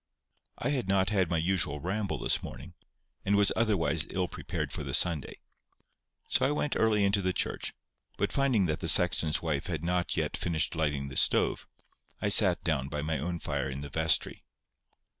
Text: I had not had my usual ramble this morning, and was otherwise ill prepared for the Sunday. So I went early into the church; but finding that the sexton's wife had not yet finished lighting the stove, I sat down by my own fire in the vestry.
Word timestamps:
I 0.57 0.69
had 0.69 0.87
not 0.87 1.09
had 1.09 1.29
my 1.29 1.37
usual 1.37 1.79
ramble 1.79 2.17
this 2.17 2.41
morning, 2.41 2.73
and 3.23 3.35
was 3.35 3.51
otherwise 3.55 4.07
ill 4.09 4.27
prepared 4.27 4.71
for 4.73 4.83
the 4.83 4.95
Sunday. 4.95 5.35
So 6.27 6.43
I 6.43 6.49
went 6.49 6.75
early 6.75 7.03
into 7.03 7.21
the 7.21 7.33
church; 7.33 7.75
but 8.17 8.33
finding 8.33 8.65
that 8.65 8.79
the 8.79 8.87
sexton's 8.89 9.43
wife 9.43 9.67
had 9.67 9.83
not 9.83 10.17
yet 10.17 10.35
finished 10.35 10.73
lighting 10.75 11.09
the 11.09 11.17
stove, 11.17 11.67
I 12.19 12.29
sat 12.29 12.63
down 12.63 12.87
by 12.87 13.03
my 13.03 13.19
own 13.19 13.37
fire 13.37 13.69
in 13.69 13.81
the 13.81 13.89
vestry. 13.89 14.43